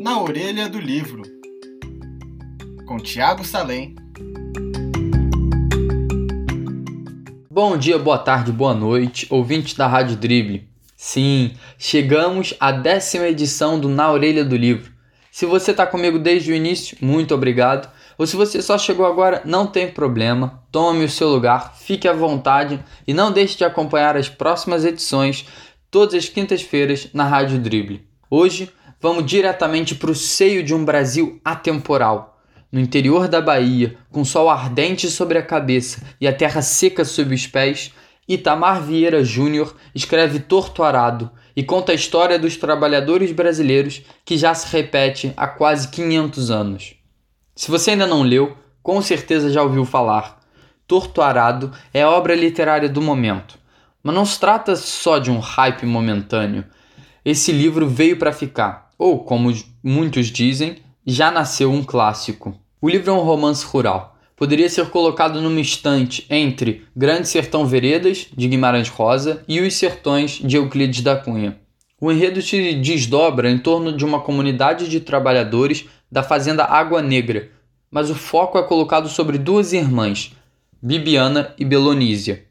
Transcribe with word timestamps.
Na 0.00 0.18
orelha 0.18 0.66
do 0.66 0.80
livro, 0.80 1.20
com 2.86 2.96
Tiago 2.96 3.44
Salem. 3.44 3.94
Bom 7.50 7.76
dia, 7.76 7.98
boa 7.98 8.16
tarde, 8.16 8.50
boa 8.50 8.72
noite, 8.72 9.26
ouvintes 9.28 9.74
da 9.74 9.86
Rádio 9.86 10.16
Drible. 10.16 10.66
Sim, 10.96 11.52
chegamos 11.76 12.54
à 12.58 12.72
décima 12.72 13.26
edição 13.26 13.78
do 13.78 13.90
Na 13.90 14.10
Orelha 14.10 14.42
do 14.42 14.56
Livro. 14.56 14.90
Se 15.30 15.44
você 15.44 15.72
está 15.72 15.86
comigo 15.86 16.18
desde 16.18 16.50
o 16.50 16.54
início, 16.54 16.96
muito 17.02 17.34
obrigado. 17.34 17.86
Ou 18.16 18.26
se 18.26 18.36
você 18.36 18.62
só 18.62 18.78
chegou 18.78 19.04
agora, 19.04 19.42
não 19.44 19.66
tem 19.66 19.90
problema. 19.90 20.64
Tome 20.72 21.04
o 21.04 21.10
seu 21.10 21.28
lugar, 21.28 21.76
fique 21.76 22.08
à 22.08 22.14
vontade 22.14 22.82
e 23.06 23.12
não 23.12 23.30
deixe 23.30 23.58
de 23.58 23.64
acompanhar 23.66 24.16
as 24.16 24.30
próximas 24.30 24.82
edições 24.82 25.46
todas 25.90 26.14
as 26.14 26.26
quintas-feiras 26.26 27.08
na 27.12 27.24
Rádio 27.24 27.58
Drible. 27.58 28.08
Hoje 28.30 28.72
vamos 29.00 29.24
diretamente 29.24 29.94
para 29.94 30.10
o 30.10 30.14
seio 30.14 30.62
de 30.62 30.74
um 30.74 30.84
Brasil 30.84 31.40
atemporal. 31.44 32.38
No 32.70 32.78
interior 32.78 33.26
da 33.26 33.40
Bahia, 33.40 33.96
com 34.12 34.24
sol 34.24 34.48
ardente 34.48 35.10
sobre 35.10 35.38
a 35.38 35.42
cabeça 35.42 36.02
e 36.20 36.28
a 36.28 36.32
terra 36.32 36.62
seca 36.62 37.04
sob 37.04 37.34
os 37.34 37.46
pés, 37.46 37.92
Itamar 38.28 38.82
Vieira 38.82 39.24
Júnior 39.24 39.74
escreve 39.92 40.38
Torto 40.38 40.84
Arado 40.84 41.30
e 41.56 41.64
conta 41.64 41.90
a 41.90 41.94
história 41.94 42.38
dos 42.38 42.56
trabalhadores 42.56 43.32
brasileiros 43.32 44.02
que 44.24 44.38
já 44.38 44.54
se 44.54 44.70
repete 44.70 45.32
há 45.36 45.48
quase 45.48 45.88
500 45.88 46.50
anos. 46.50 46.94
Se 47.56 47.70
você 47.70 47.90
ainda 47.90 48.06
não 48.06 48.22
leu, 48.22 48.56
com 48.82 49.02
certeza 49.02 49.50
já 49.50 49.62
ouviu 49.62 49.84
falar. 49.84 50.40
Torto 50.86 51.20
Arado 51.22 51.72
é 51.92 52.02
a 52.02 52.10
obra 52.10 52.34
literária 52.34 52.88
do 52.88 53.02
momento. 53.02 53.58
Mas 54.02 54.14
não 54.14 54.24
se 54.24 54.38
trata 54.38 54.76
só 54.76 55.18
de 55.18 55.30
um 55.30 55.38
hype 55.38 55.84
momentâneo. 55.84 56.64
Esse 57.24 57.52
livro 57.52 57.88
veio 57.88 58.16
para 58.16 58.32
ficar, 58.32 58.89
ou 59.00 59.24
como 59.24 59.50
muitos 59.82 60.26
dizem, 60.26 60.76
já 61.06 61.30
nasceu 61.30 61.72
um 61.72 61.82
clássico. 61.82 62.54
O 62.82 62.86
livro 62.86 63.10
é 63.10 63.14
um 63.14 63.22
romance 63.22 63.64
rural. 63.64 64.14
Poderia 64.36 64.68
ser 64.68 64.90
colocado 64.90 65.40
numa 65.40 65.58
estante 65.58 66.26
entre 66.28 66.84
Grande 66.94 67.26
Sertão 67.26 67.64
Veredas, 67.64 68.26
de 68.36 68.46
Guimarães 68.46 68.90
Rosa, 68.90 69.42
e 69.48 69.58
Os 69.58 69.72
Sertões, 69.72 70.32
de 70.32 70.56
Euclides 70.56 71.00
da 71.00 71.16
Cunha. 71.16 71.58
O 71.98 72.12
enredo 72.12 72.42
se 72.42 72.74
desdobra 72.74 73.50
em 73.50 73.56
torno 73.56 73.96
de 73.96 74.04
uma 74.04 74.20
comunidade 74.20 74.86
de 74.86 75.00
trabalhadores 75.00 75.86
da 76.12 76.22
fazenda 76.22 76.64
Água 76.64 77.00
Negra, 77.00 77.50
mas 77.90 78.10
o 78.10 78.14
foco 78.14 78.58
é 78.58 78.62
colocado 78.62 79.08
sobre 79.08 79.38
duas 79.38 79.72
irmãs, 79.72 80.36
Bibiana 80.82 81.54
e 81.58 81.64
Belonísia. 81.64 82.44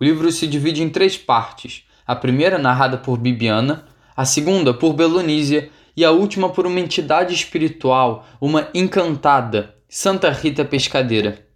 O 0.00 0.04
livro 0.04 0.30
se 0.30 0.46
divide 0.46 0.80
em 0.80 0.88
três 0.88 1.16
partes: 1.16 1.84
a 2.06 2.14
primeira 2.14 2.56
narrada 2.56 2.96
por 2.96 3.18
Bibiana, 3.18 3.84
a 4.16 4.24
segunda 4.24 4.74
por 4.74 4.92
Belonísia 4.92 5.70
e 5.96 6.04
a 6.04 6.10
última 6.10 6.48
por 6.48 6.66
uma 6.66 6.80
entidade 6.80 7.34
espiritual, 7.34 8.26
uma 8.40 8.68
encantada, 8.74 9.74
Santa 9.88 10.30
Rita 10.30 10.64
Pescadeira. 10.64 11.46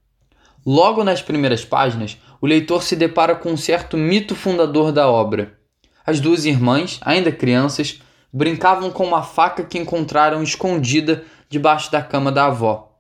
Logo 0.65 1.05
nas 1.05 1.23
primeiras 1.23 1.65
páginas, 1.65 2.19
o 2.41 2.47
leitor 2.47 2.83
se 2.83 2.97
depara 2.97 3.35
com 3.35 3.53
um 3.53 3.57
certo 3.57 3.97
mito 3.97 4.35
fundador 4.35 4.93
da 4.93 5.09
obra. 5.09 5.59
As 6.05 6.21
duas 6.21 6.45
irmãs, 6.45 6.99
ainda 7.03 7.33
crianças, 7.33 8.01
brincavam 8.33 8.91
com 8.91 9.05
uma 9.07 9.23
faca 9.23 9.65
que 9.65 9.79
encontraram 9.79 10.43
escondida 10.43 11.25
debaixo 11.49 11.91
da 11.91 12.03
cama 12.03 12.31
da 12.31 12.47
avó. 12.47 12.93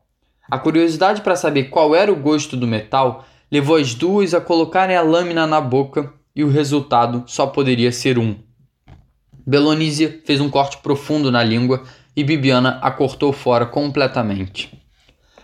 A 0.48 0.58
curiosidade 0.58 1.22
para 1.22 1.36
saber 1.36 1.64
qual 1.64 1.94
era 1.94 2.12
o 2.12 2.16
gosto 2.16 2.56
do 2.56 2.66
metal 2.66 3.24
levou 3.50 3.76
as 3.76 3.94
duas 3.94 4.32
a 4.32 4.40
colocarem 4.40 4.96
a 4.96 5.02
lâmina 5.02 5.46
na 5.46 5.60
boca 5.60 6.12
e 6.34 6.44
o 6.44 6.48
resultado 6.48 7.24
só 7.26 7.46
poderia 7.46 7.90
ser 7.90 8.18
um. 8.18 8.45
Belonísia 9.46 10.20
fez 10.24 10.40
um 10.40 10.50
corte 10.50 10.78
profundo 10.78 11.30
na 11.30 11.44
língua 11.44 11.84
e 12.16 12.24
Bibiana 12.24 12.80
a 12.82 12.90
cortou 12.90 13.32
fora 13.32 13.64
completamente. 13.64 14.76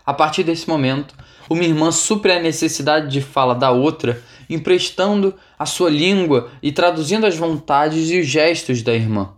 A 0.05 0.13
partir 0.13 0.43
desse 0.43 0.69
momento, 0.69 1.15
uma 1.49 1.63
irmã 1.63 1.93
supre 1.93 2.33
a 2.33 2.41
necessidade 2.41 3.09
de 3.09 3.21
fala 3.21 3.55
da 3.55 3.71
outra, 3.71 4.21
emprestando 4.51 5.35
a 5.57 5.65
sua 5.67 5.89
língua 5.89 6.51
e 6.61 6.73
traduzindo 6.73 7.27
as 7.27 7.37
vontades 7.37 8.11
e 8.11 8.19
os 8.19 8.27
gestos 8.27 8.83
da 8.83 8.93
irmã. 8.93 9.35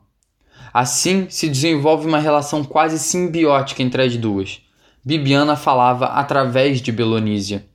Assim 0.72 1.26
se 1.28 1.48
desenvolve 1.48 2.06
uma 2.06 2.18
relação 2.18 2.64
quase 2.64 2.98
simbiótica 2.98 3.82
entre 3.82 4.02
as 4.02 4.16
duas. 4.16 4.62
Bibiana 5.04 5.56
falava 5.56 6.06
através 6.06 6.80
de 6.80 6.90
Belonísia. 6.90 7.66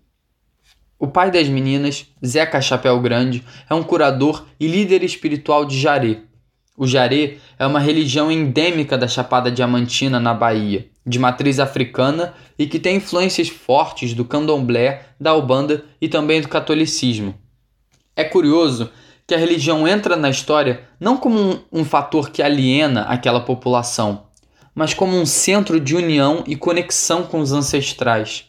O 0.98 1.08
pai 1.08 1.30
das 1.30 1.48
meninas, 1.48 2.08
Zeca 2.26 2.60
Chapéu 2.60 3.00
Grande, 3.00 3.44
é 3.70 3.74
um 3.76 3.84
curador 3.84 4.46
e 4.60 4.68
líder 4.68 5.04
espiritual 5.04 5.64
de 5.64 5.80
Jaré. 5.80 6.24
O 6.80 6.88
Jaré 6.88 7.40
é 7.60 7.68
uma 7.68 7.82
religião 7.82 8.32
endêmica 8.32 8.98
da 8.98 9.06
Chapada 9.06 9.52
Diamantina, 9.52 10.18
na 10.18 10.34
Bahia, 10.34 10.88
de 11.06 11.20
matriz 11.20 11.60
africana 11.60 12.34
e 12.58 12.66
que 12.66 12.80
tem 12.80 12.96
influências 12.96 13.50
fortes 13.50 14.14
do 14.14 14.24
candomblé, 14.24 15.04
da 15.20 15.36
Ubanda 15.36 15.84
e 16.00 16.08
também 16.08 16.40
do 16.40 16.48
catolicismo. 16.48 17.36
É 18.16 18.24
curioso 18.24 18.90
que 19.28 19.36
a 19.36 19.38
religião 19.38 19.86
entra 19.86 20.16
na 20.16 20.30
história 20.30 20.88
não 21.02 21.18
como 21.18 21.38
um, 21.38 21.60
um 21.82 21.84
fator 21.84 22.30
que 22.30 22.42
aliena 22.42 23.02
aquela 23.02 23.42
população, 23.42 24.28
mas 24.74 24.94
como 24.94 25.18
um 25.18 25.26
centro 25.26 25.82
de 25.82 25.98
união 25.98 26.46
e 26.48 26.56
conexão 26.56 27.24
com 27.24 27.42
os 27.42 27.52
ancestrais. 27.52 28.46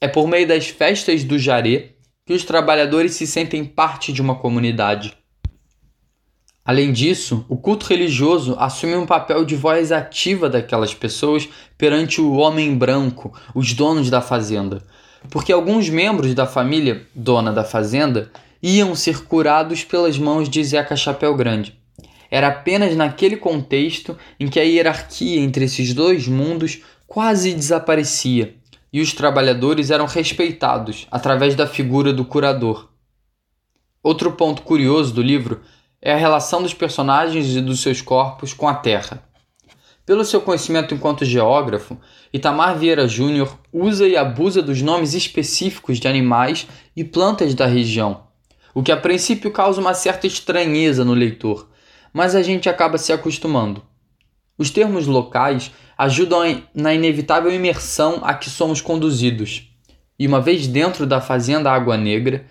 É 0.00 0.06
por 0.06 0.28
meio 0.28 0.46
das 0.46 0.68
festas 0.68 1.24
do 1.24 1.36
Jaré 1.36 1.94
que 2.24 2.34
os 2.34 2.44
trabalhadores 2.44 3.14
se 3.14 3.26
sentem 3.26 3.64
parte 3.64 4.12
de 4.12 4.22
uma 4.22 4.36
comunidade. 4.36 5.18
Além 6.68 6.92
disso, 6.92 7.46
o 7.48 7.56
culto 7.56 7.86
religioso 7.86 8.54
assume 8.58 8.94
um 8.94 9.06
papel 9.06 9.42
de 9.42 9.56
voz 9.56 9.90
ativa 9.90 10.50
daquelas 10.50 10.92
pessoas 10.92 11.48
perante 11.78 12.20
o 12.20 12.34
homem 12.34 12.76
branco, 12.76 13.32
os 13.54 13.72
donos 13.72 14.10
da 14.10 14.20
fazenda, 14.20 14.82
porque 15.30 15.50
alguns 15.50 15.88
membros 15.88 16.34
da 16.34 16.46
família 16.46 17.06
dona 17.14 17.50
da 17.54 17.64
fazenda 17.64 18.30
iam 18.62 18.94
ser 18.94 19.24
curados 19.24 19.82
pelas 19.82 20.18
mãos 20.18 20.46
de 20.46 20.62
Zeca 20.62 20.94
Chapéu 20.94 21.34
Grande. 21.34 21.74
Era 22.30 22.48
apenas 22.48 22.94
naquele 22.94 23.38
contexto 23.38 24.14
em 24.38 24.46
que 24.46 24.60
a 24.60 24.62
hierarquia 24.62 25.40
entre 25.40 25.64
esses 25.64 25.94
dois 25.94 26.28
mundos 26.28 26.82
quase 27.06 27.54
desaparecia 27.54 28.56
e 28.92 29.00
os 29.00 29.14
trabalhadores 29.14 29.90
eram 29.90 30.04
respeitados 30.04 31.06
através 31.10 31.54
da 31.54 31.66
figura 31.66 32.12
do 32.12 32.26
curador. 32.26 32.90
Outro 34.02 34.32
ponto 34.32 34.60
curioso 34.60 35.14
do 35.14 35.22
livro 35.22 35.62
é 36.08 36.14
a 36.14 36.16
relação 36.16 36.62
dos 36.62 36.72
personagens 36.72 37.54
e 37.54 37.60
dos 37.60 37.82
seus 37.82 38.00
corpos 38.00 38.54
com 38.54 38.66
a 38.66 38.72
Terra. 38.72 39.22
Pelo 40.06 40.24
seu 40.24 40.40
conhecimento 40.40 40.94
enquanto 40.94 41.22
geógrafo, 41.22 41.98
Itamar 42.32 42.78
Vieira 42.78 43.06
Júnior 43.06 43.58
usa 43.70 44.08
e 44.08 44.16
abusa 44.16 44.62
dos 44.62 44.80
nomes 44.80 45.12
específicos 45.12 46.00
de 46.00 46.08
animais 46.08 46.66
e 46.96 47.04
plantas 47.04 47.52
da 47.52 47.66
região, 47.66 48.22
o 48.74 48.82
que 48.82 48.90
a 48.90 48.96
princípio 48.96 49.50
causa 49.50 49.82
uma 49.82 49.92
certa 49.92 50.26
estranheza 50.26 51.04
no 51.04 51.12
leitor, 51.12 51.68
mas 52.10 52.34
a 52.34 52.40
gente 52.40 52.70
acaba 52.70 52.96
se 52.96 53.12
acostumando. 53.12 53.82
Os 54.56 54.70
termos 54.70 55.06
locais 55.06 55.70
ajudam 55.98 56.62
na 56.74 56.94
inevitável 56.94 57.52
imersão 57.52 58.20
a 58.22 58.32
que 58.32 58.48
somos 58.48 58.80
conduzidos. 58.80 59.70
E 60.18 60.26
uma 60.26 60.40
vez 60.40 60.66
dentro 60.66 61.06
da 61.06 61.20
fazenda 61.20 61.70
Água 61.70 61.98
Negra, 61.98 62.46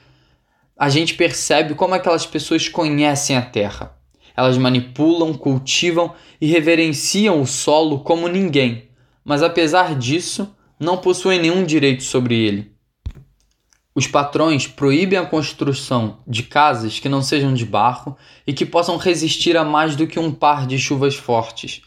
a 0.78 0.90
gente 0.90 1.16
percebe 1.16 1.74
como 1.74 1.96
aquelas 1.96 2.26
pessoas 2.26 2.70
conhecem 2.70 3.36
a 3.36 3.42
terra. 3.42 3.98
Elas 4.36 4.58
manipulam, 4.58 5.34
cultivam 5.34 6.14
e 6.40 6.46
reverenciam 6.46 7.42
o 7.42 7.48
solo 7.48 8.02
como 8.02 8.28
ninguém, 8.28 8.90
mas 9.26 9.42
apesar 9.42 9.96
disso, 9.96 10.56
não 10.80 10.98
possuem 10.98 11.40
nenhum 11.40 11.64
direito 11.64 12.04
sobre 12.04 12.36
ele. 12.36 12.72
Os 13.96 14.06
patrões 14.06 14.68
proíbem 14.68 15.18
a 15.18 15.26
construção 15.26 16.20
de 16.28 16.44
casas 16.44 17.00
que 17.00 17.10
não 17.10 17.24
sejam 17.24 17.52
de 17.52 17.66
barro 17.66 18.16
e 18.46 18.54
que 18.54 18.64
possam 18.64 18.96
resistir 18.96 19.58
a 19.58 19.64
mais 19.64 19.96
do 19.96 20.06
que 20.06 20.20
um 20.20 20.32
par 20.32 20.68
de 20.68 20.78
chuvas 20.78 21.16
fortes. 21.16 21.82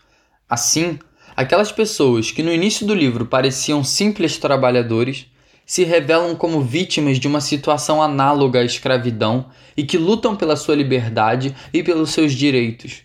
Assim, 0.48 0.98
aquelas 1.36 1.70
pessoas 1.70 2.32
que 2.32 2.42
no 2.42 2.52
início 2.52 2.84
do 2.84 2.96
livro 2.96 3.26
pareciam 3.26 3.84
simples 3.84 4.38
trabalhadores 4.38 5.29
se 5.70 5.84
revelam 5.84 6.34
como 6.34 6.62
vítimas 6.62 7.16
de 7.16 7.28
uma 7.28 7.40
situação 7.40 8.02
análoga 8.02 8.58
à 8.58 8.64
escravidão 8.64 9.46
e 9.76 9.84
que 9.84 9.96
lutam 9.96 10.34
pela 10.34 10.56
sua 10.56 10.74
liberdade 10.74 11.54
e 11.72 11.80
pelos 11.80 12.10
seus 12.10 12.32
direitos. 12.32 13.02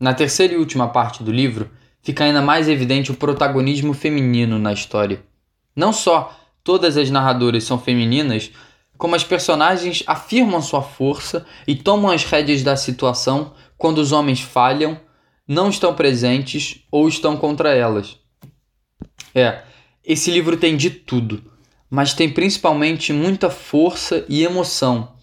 Na 0.00 0.14
terceira 0.14 0.54
e 0.54 0.56
última 0.56 0.88
parte 0.88 1.22
do 1.22 1.30
livro, 1.30 1.70
fica 2.00 2.24
ainda 2.24 2.40
mais 2.40 2.66
evidente 2.66 3.10
o 3.10 3.14
protagonismo 3.14 3.92
feminino 3.92 4.58
na 4.58 4.72
história. 4.72 5.22
Não 5.76 5.92
só 5.92 6.34
todas 6.64 6.96
as 6.96 7.10
narradoras 7.10 7.64
são 7.64 7.78
femininas, 7.78 8.50
como 8.96 9.14
as 9.14 9.22
personagens 9.22 10.02
afirmam 10.06 10.62
sua 10.62 10.80
força 10.80 11.44
e 11.66 11.74
tomam 11.74 12.10
as 12.10 12.24
rédeas 12.24 12.62
da 12.62 12.74
situação 12.74 13.52
quando 13.76 13.98
os 13.98 14.12
homens 14.12 14.40
falham, 14.40 14.98
não 15.46 15.68
estão 15.68 15.94
presentes 15.94 16.86
ou 16.90 17.06
estão 17.06 17.36
contra 17.36 17.74
elas. 17.74 18.18
É, 19.34 19.60
esse 20.02 20.30
livro 20.30 20.56
tem 20.56 20.74
de 20.74 20.88
tudo 20.88 21.54
mas 21.90 22.14
tem 22.14 22.28
principalmente 22.28 23.12
muita 23.12 23.50
força 23.50 24.24
e 24.28 24.44
emoção 24.44 25.16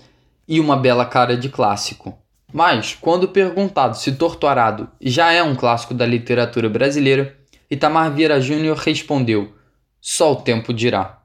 e 0.48 0.60
uma 0.60 0.76
bela 0.76 1.06
cara 1.06 1.36
de 1.36 1.50
clássico. 1.50 2.18
Mas, 2.52 2.96
quando 3.00 3.28
perguntado 3.28 3.98
se 3.98 4.12
Torturado 4.12 4.90
já 5.02 5.32
é 5.32 5.42
um 5.42 5.56
clássico 5.56 5.94
da 5.94 6.06
literatura 6.06 6.70
brasileira, 6.70 7.38
Itamar 7.70 8.14
Vieira 8.14 8.40
Júnior 8.40 8.78
respondeu: 8.78 9.56
Só 10.00 10.34
o 10.34 10.36
tempo 10.38 10.74
dirá. 10.74 11.24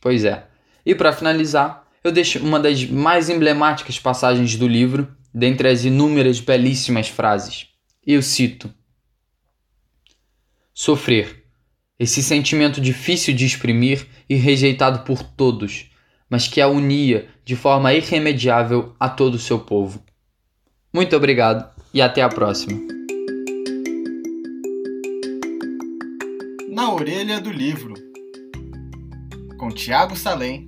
Pois 0.00 0.24
é. 0.24 0.46
E 0.86 0.94
para 0.94 1.12
finalizar, 1.12 1.84
eu 2.04 2.12
deixo 2.12 2.38
uma 2.38 2.60
das 2.60 2.84
mais 2.84 3.28
emblemáticas 3.28 3.98
passagens 3.98 4.56
do 4.56 4.68
livro, 4.68 5.08
dentre 5.34 5.68
as 5.68 5.84
inúmeras 5.84 6.38
belíssimas 6.38 7.08
frases. 7.08 7.66
Eu 8.06 8.22
cito: 8.22 8.72
Sofrer. 10.72 11.41
Esse 12.02 12.20
sentimento 12.20 12.80
difícil 12.80 13.32
de 13.32 13.46
exprimir 13.46 14.08
e 14.28 14.34
rejeitado 14.34 15.04
por 15.04 15.22
todos, 15.22 15.88
mas 16.28 16.48
que 16.48 16.60
a 16.60 16.66
unia 16.66 17.28
de 17.44 17.54
forma 17.54 17.94
irremediável 17.94 18.92
a 18.98 19.08
todo 19.08 19.36
o 19.36 19.38
seu 19.38 19.60
povo. 19.60 20.02
Muito 20.92 21.14
obrigado 21.14 21.64
e 21.94 22.02
até 22.02 22.20
a 22.20 22.28
próxima. 22.28 22.76
Na 26.68 26.92
orelha 26.92 27.40
do 27.40 27.52
livro, 27.52 27.94
com 29.56 29.68
Tiago 29.68 30.16
Salem 30.16 30.66